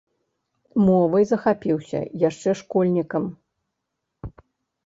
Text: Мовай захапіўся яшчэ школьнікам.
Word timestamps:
Мовай 0.85 1.25
захапіўся 1.33 1.99
яшчэ 2.23 2.49
школьнікам. 2.63 3.23